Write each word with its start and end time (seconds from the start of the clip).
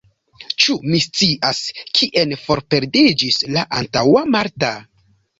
Ĉu 0.61 0.75
mi 0.91 0.99
scias, 1.01 1.59
kien 1.99 2.33
forperdiĝis 2.45 3.37
la 3.57 3.65
antaŭa 3.81 4.23
Marta? 4.37 4.71